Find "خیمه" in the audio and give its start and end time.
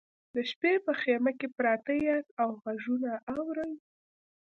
1.01-1.31